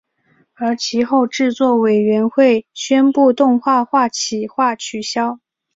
[0.55, 5.39] 而其后制作委员会宣布动画化企划取消。